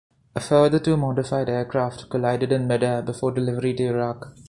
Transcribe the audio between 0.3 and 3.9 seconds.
A further two modified aircraft collided in mid-air before delivery to